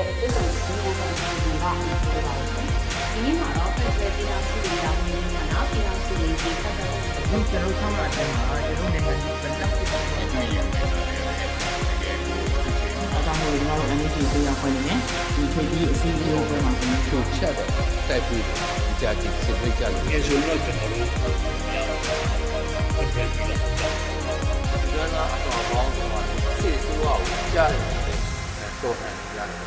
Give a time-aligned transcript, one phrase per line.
[0.00, 2.48] ရဲ့အစ်ဆောင်စီးပွားဆောင်စီစဉ်ကအဖြစ်ပါပါတယ်။
[3.12, 11.20] ဒီနေ့မှာတော့ဖက်ဒရယ်ပြည်တော်စုရေးတာဝန်ကြီးများနာပြည်တော်စုရေးကြီးဖက်ဒရယ်ဒီကျွန်တော်ဆောင်းလာတဲ့မှာကျွန်တော်နိုင်ငံကြီးပြန်တက်ပြီးတော့ဒီနေ့ရောက်နေပါတယ်
[13.14, 14.98] အကြောင်းကိုကျွန်တော်တို့ NHG ဆေးရခွင့်နဲ့
[15.34, 17.70] ဒီခေတ်ကြီးအစည်းအဝေးပွဲမှာကျွန်တော်တို့ချက်တော့
[18.08, 18.44] တိုက်ပြီး
[19.00, 21.06] ကြာကြည့်စစ်ပေးကြလို့ငယ်ဆိုတော့ကျွန်တော်တို့
[23.14, 23.92] ပြန်ပြီးတော့
[24.90, 26.24] ကျွမ်းသားအတော်ပေါင်းတော့
[26.60, 27.22] စစ်ဆိုးအောင်
[27.54, 27.89] ကြားတယ်
[28.82, 29.58] တော့ဟန်ရတယ်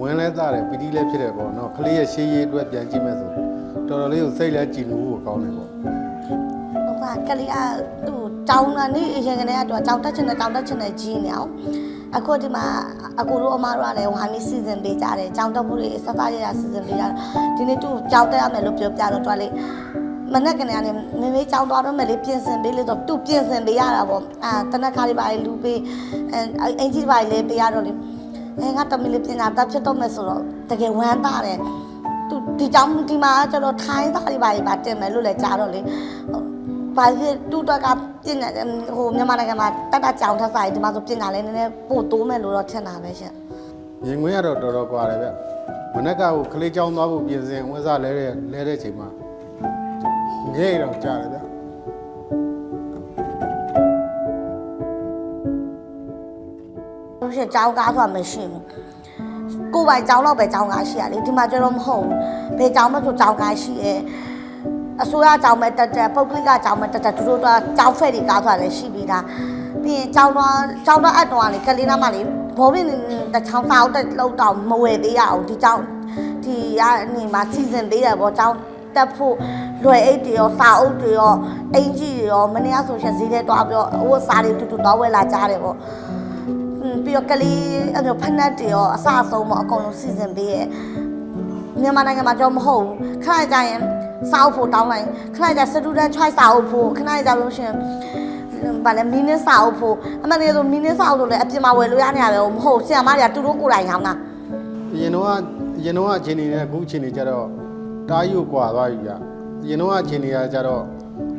[0.00, 3.30] ဝင်လဲသားတယ်ပီတိလဲဖြစ်တယ်ပေါ့နော်ကလေးရဲ့ရှေးရေးအတွက်ပြန်ကြည့်မဲ့ဆို
[3.88, 7.56] တော်တော်လေးကိုစိတ်လဲကြည်နူးဖို့ကောင်းတယ်ပေါ့ဟုတ်ပါကလေးက
[8.06, 11.50] သူ့တောင်းတာနေအရင်ကနေကတော့တောင်းတက်ချင်တဲ့တောင်းတက်ချင်တဲ့ကြီးနေအောင်
[12.16, 12.64] အခုဒီမှာ
[13.20, 17.12] အကူတို့အမတို့ကလည်းဝိုင်းပြီးစီစဉ်ပေးကြတယ်တောင်းတက်မှုတွေစသရရစီစဉ်ပေးကြတယ်
[17.56, 19.52] ဒီနေ့သူတောင်းတက်ရမယ်လို့ပြောပြတော့တွားလေး
[20.32, 20.90] မနေ့ကနေကနေ
[21.20, 25.78] မင်းလေးကြောင်းသွားတော့မယ်လေပြင်ဆင်ပေးလို့တော့သူပြင်ဆင်ပေးရတာပေါ့အာတနက်ခါလေးပါလေလူပေး
[26.32, 27.92] အဲအင်ကြီးပါလေပေးရတော့လေ
[28.60, 31.58] အဲငါတမီလေးပြင်တာတက်ဖြစ်တော့မယ်ဆိုတော့တကယ်ဝမ်းသာတယ်
[32.28, 35.80] သူဒီကြောင်းဒီမှာကျတော့ထိုင်းသားလေးပါလေပါတင်မယ်လို့လည်းကြားတော့လေ
[36.98, 37.86] ဘာဖြစ်တူတော့က
[38.24, 38.48] ပြင်နေ
[38.96, 43.32] ဟိုမြန်မာနိုင်ငံမှာတတ်တကြောင်ထက်ဆိုင်ဒီမှာဆိုပြင်တာလဲနည်းနည်းပို့တိုးမယ်လို့တော့ထင်တာပဲရှင်
[44.06, 45.28] ရင်ငွေကတော့တော်တော်ကွာတယ်ဗျ
[45.94, 49.08] မနေ့ကကိုကလေးချောင်းသွားဖို့ပြင်ဆင်ဝင်းစားလဲတဲ့လဲတဲ့ချိန်မှာ
[50.54, 51.38] ငဲ့တော့ကြားတယ်ဗျ
[57.20, 58.64] လို့ရှိရင်ကြောင်းကားဆိုတာမရှိဘူး
[59.74, 62.16] ကိုယ်ပိုင်ကြောင်းတော့ပဲကြောင်းကားရှိရလေဒီမှာကျတော့မဟုတ်ဘူး
[62.58, 63.98] ဘယ်ကြောင်းမှဆိုကြောင်းကားရှိရဲ့
[65.02, 69.24] အစိုးရကြောင်းမဲ့တက်တက်ပုတ်ကလစ်ကကြောင်းမဲ့တက်တက်သူတို့တော့ကြောင်းဖက်တွေကားဆိုတာလည်းရှိပြီးသား
[69.82, 70.54] ပြီးရင်ကြောင်းတော့
[70.86, 72.26] ကြောင်းတော့အပ်တော့လေကလေးနားမလေး
[72.58, 72.86] ဘောပင်
[73.34, 75.82] တချောင်းစာအုပ်တက်လောက်တော့မဝယ်သေးရအောင်ဒီကြောင်း
[76.44, 76.82] ဒီက
[77.14, 78.56] နေမှာစီစဉ်ပေးတယ်ပေါ့ကြောင်း
[78.96, 79.34] တက်ဖို့
[79.84, 81.32] လွယ်အိတ်တွေရောစာအုပ်တွေရော
[81.74, 85.76] အင်ကြီးတွေရောမနေ့ကဆိုရှင်ဈေးထဲတွားပြီးတော့ဟိုစာတွေတူတူတော့ဝယ်လာကြတယ်ပေါ့
[86.82, 87.62] อืมပြီးတော့ကလေး
[87.94, 90.66] အဲ့လိုဖက်နက်တွေရောအစအဆုံးပေါ့အကုန်လုံးစီစဉ်ပေးရဲ့
[91.80, 93.80] မြန်မာနိုင်ငံမှာကြောမဟုတ်ဘူးခဏကြာရင်
[94.30, 97.74] စာအုပ်ဖို့တောင်းလိုက်ခဏကြာ student choice စာအုပ်ဖို့ခဏကြာလို့ရှရင်
[98.84, 104.14] ဗာလဲမီနစ်စာအုပ်ဖို့အမှန်တကယ်ဆိုမီနစ်စာအုပ်လို့လည်းအပြင်မှာဝယ်လို့ရနေရတယ်မဟုတ်ဆရာမတွေကသူတို့ကိုယ်တိုင်ရောင်းတာ
[104.94, 105.26] အရင်တော့
[105.78, 107.46] အရင်တော့အခြေအနေနဲ့အခုအခြေအနေကြတော့
[108.08, 109.10] တားယူကွာသွားပြီဗျ
[109.62, 110.82] အရင်တော့အခြေအနေကကြတော့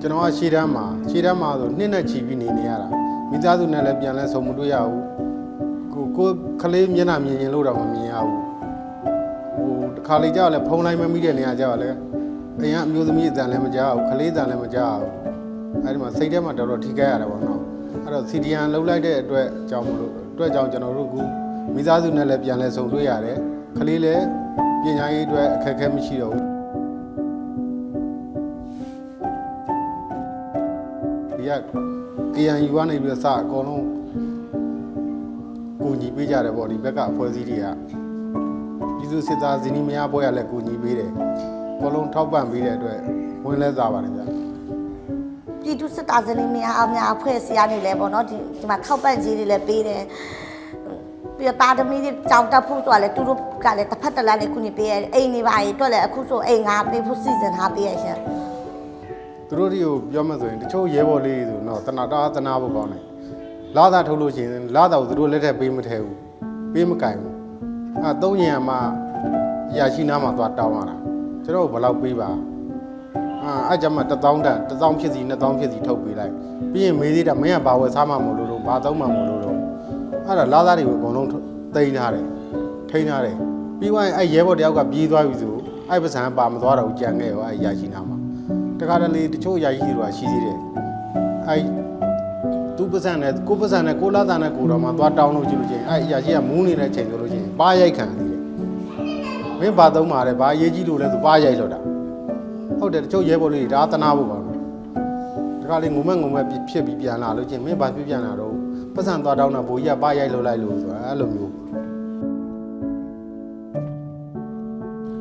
[0.00, 2.88] ကျွန်တော်ကရှေ့တန်းမှာရှေ့တန်းမှာဆိုနှစ်နဲ့ချီပြီးနေနေရတာ
[3.30, 5.04] မိသားစုနဲ့လည်းပြန်လဲဆုံမတွေ့ရဘူး
[5.92, 6.28] ကိုကို
[6.62, 8.40] ကလေးမျက်နှာမြင်ရင်လို့တော့မမြင်ရဘူး
[9.56, 11.90] ဟိုတခါလေကြောက်လဲဖုံးလိုက်မမိတဲ့နေရာကြောက်လဲ
[12.62, 15.12] အရင်အမျိုးသမီးအတန်လည်းမကြောက်ဘူးကလေးအတန်လည်းမကြောက်ဘူး
[15.84, 17.60] အဲဒီမှာစိတ်ထဲမှာတော်တော်ထိခိုက်ရတယ်ပေါ့နော်
[18.04, 21.14] အဲ့တော့ CDN လှုပ်လိုက်တဲ့အတွက်ကြောင့်မလို့အတွက်ကြောင့်ကျွန်တော်တို့က
[21.74, 23.38] မိသားစုနဲ့လည်းပြန်လဲဆုံတွေ့ရတယ်
[23.78, 24.24] ကလေးလည်း
[24.82, 26.46] ပညာရေးအတွက်အခက်အခဲမရှိတော့ဘူး
[31.36, 31.52] ဒီက
[32.34, 33.84] KNU ကနေပြီးတော့စအကုန်လုံး
[35.82, 37.66] ကိုညီပေးကြတယ်ပေါ့ဒီဘက်ကအဖွဲ့အစည်းတွေက
[38.96, 41.12] ပြည်သူစစ်သားဇနီးမယားဘွဲရလည်းကိုညီပေးတယ်
[41.80, 42.98] အကုန်လုံးထောက်ပံ့ပေးတဲ့အတွက်
[43.46, 44.20] ဝင်လဲစားပါတယ်ဗျ
[45.62, 50.02] ပြည်သူစစ်သားစနေများအများအဖွဲ့အစည်းကနေလဲပေါ့နော်ဒီဒီမှာထောက်ပံ့ကြီးတွေလည်းပေးတယ်
[51.36, 58.18] ပြီးတော့တာသမီတွေကြောင်တက်ဖို့ဆိုတာလဲသူတို့ကလည်းတစ်ဖက်တစ်လမ်းနဲ့ခုညပေးရအိမ်နေပါရေးအတွက်လည်းအခုဆိုအိမ်ငါပေးဖို့စီစဉ်ထားပေးရရှင်
[59.48, 63.04] သူတို့တွေကိုပြောမှဆိုရင်တချို့ရဲဘော်လေးတွေဆိုတော့တနာတာတနာဖို့ကောင်းတယ်
[63.76, 66.16] လာသာထုတ်လို့ရှိရင်လာသာကိုသူတို့လက်ထက်ပေးမထဲဘူး
[66.74, 67.34] ပေးမကင်ဘူး
[68.02, 68.78] အဲသုံးညံမှာ
[69.70, 71.09] အရာရှိနားမှာသွားတောင်းရတာ
[71.44, 72.30] ကျွန်တော်ဘယ်လောက်ပေးပါ
[73.44, 76.32] အာအဲ့ကြမှာ1000တန်1000ဖြစ်စီ2000ဖြစ်စီထုတ်ပေးလိုက်
[76.72, 79.58] ပြီးရင်မေးသေးတာမင်းကဘာဝယ်စားမှမလို့လို့ဘာသုံးမှမလို့လို့
[80.26, 81.28] အဲ့ဒါလာသာတွေကိုအကုန်လုံး
[81.74, 82.24] တိန်းထားတယ်
[82.90, 83.36] ထိန်းထားတယ်
[83.78, 85.54] ပြီးသွားရင်အဲ့ရဲဘော်တယောက်ကပြေးသွားပြီဆို
[85.90, 88.16] အဲ့ပစံပါမသွားတော့ဘူးကြံခဲ့ရောအဲ့အရာရှိနားမှာ
[88.78, 90.58] တခါတလေတချို့ယာယီတွေကရှိသေးတယ်
[91.48, 91.56] အဲ
[92.76, 98.29] သူပစံနဲ့ကိုပစံနဲ့ကိုလာတာနဲ့ကိုတော့မှသွားတောင်းလို့ကြည့်လို့ချင်းအဲအရာရှိကမူးနေတဲ့ချိန်ဆိုလို့ချင်းပါရိုက်ခံသေးတယ်
[99.60, 101.78] မင်းဘာသုံးပါလဲဘာရေးကြီးလို့လဲဆိုပါရိုက်လို့တာ
[102.78, 104.56] ဟုတ်တယ်တချို့ရဲဘော်လေးတွေဒါသနာဖို့ပါတော့
[105.62, 108.54] တခါလေငုံမဲ့ငုံမဲ့ဖြစ်ပြီးပြန်လာလို့ချင်းမင်းဘာပြပြန်လာတော့
[108.94, 111.52] ပစံသွားတောင်းတာဘိုးကြီးကပါရိုက်လို့လိုက်လို့ဆိုတာအဲ့လိုမျိုး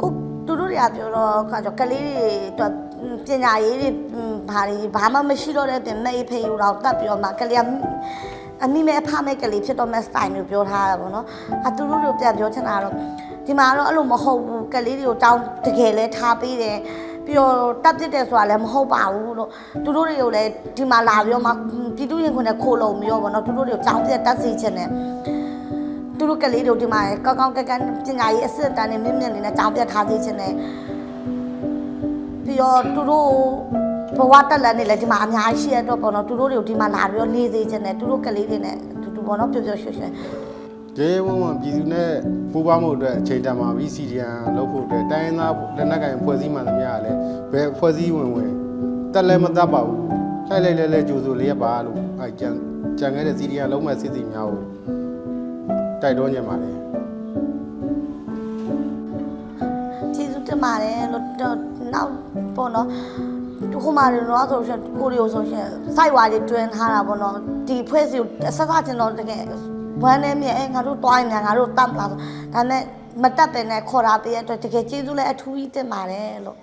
[0.00, 0.08] ကို
[0.46, 2.26] သူတို့တွေကပြောတော့ခါကျကလေးတွေ
[2.58, 2.72] တော့
[3.26, 3.90] ပညာရေးတွေ
[4.50, 7.66] ဘာတွေဘာမှမရှိတော့တဲ့တင်နေဖေးယူတော့တတ်ပြီးတော့မှကလေးက
[8.64, 11.26] အမိမဲအဖမဲကလေးဖြစ်တော့မဲ့ style မျိုးပြောထားတာပေါ့နော်
[11.66, 12.94] အသူတို့တို့ပြန်ပြောချင်တာတော့
[13.46, 16.78] ဒီမှာတော့အဲ့လိုမဟုတ်ဘူးကလေးတွေကိုတောင်းတကယ်လဲထားပေးတယ်
[17.26, 17.54] ပြီးတော့
[17.84, 19.48] တက်ပြစ်တယ်ဆိုတာလည်းမဟုတ်ပါဘူးလို့
[19.84, 21.50] သူတို့တွေကိုလည်းဒီမှာလာပြီးတော့မှ
[21.96, 24.88] ပြည်သူရင်ခွန်းနဲ့ခိုးလုံပြီးတော့ဗောနော်သူတို့တွေကိုကြောင်းပြတ်တက်စီချင်တယ်
[26.18, 30.52] သူတို့ကလေးတို့ဒီမှာကောင်းကောင်းကက်ကက်ပညာရေးအစစ်အတန်းနဲ့မြင့်မြင့်လေးနဲ့ကြောင်းပြတ်ထားသေးခြင်းနဲ့
[32.44, 33.30] ပြီးတော့သူတို့
[34.16, 40.12] ဘဝတက်လက်နေလဲဒီမှာအများကြီးရှိရတော့ပေါ့နော်သူတို့တွေကိုဒီမှာလာပြီးတော့နေသေးခြင်းနဲ့သူတို့ကလေးတွေနဲ့တူတူပေါ့နော်ပျော်ပျော်ရွှင်ရွှင်
[40.96, 42.10] ကျေးဝုံဝံပြည်သူနဲ့
[42.52, 47.18] ပူးပေါင်းမှုအတွက်အချိန်တန်မှာပြီး CDN လုပ်ဖို့အတွက်တိုင်းရင်းသားလက်နက်ကင်ဖွဲ့စည်းမှန်သမျှကလည်း
[47.52, 48.50] ဘယ်ဖွဲ့စည်းဝင်ဝင်
[49.12, 49.98] တက်လည်းမတက်ပါဘူး
[50.48, 52.48] လိုက်လိုက်လဲလဲကြိုးစိုးလေးရပါလို့အဲကြံ
[52.98, 54.62] ကြံခဲ့တဲ့ CDN လုံးမဲ့စစ်စီများကို
[56.02, 56.76] တိုက်တွန်းကြပါတယ်
[60.14, 61.56] ကျေးဇူးတင်ပါတယ်လို့တော့
[61.94, 62.10] နောက်
[62.56, 62.86] ပေါ့နော်
[63.70, 65.66] ဒီခုမှတော့ဆိုရှင်ကိုရီယိုဆိုရှင်
[65.96, 67.34] စိုက်ဝါလေးတွင်ထားတာပေါ့နော်
[67.68, 69.42] ဒီဖွဲ့စီကိုဆက်ဆက်ချင်းတော့တကယ်
[70.02, 72.18] ဝမ်းနဲ့မြဲငါတို့တွိုင်းနေငါတို့တတ်လာဆို
[72.54, 72.82] ဒါနဲ့
[73.22, 76.58] မတက်ပင်နဲ့ခေါ်တာပေးရတဲ့အတွက်တကယ်ကျေးဇူးလည်းအထူးကြီးတင်ပါတယ်လို့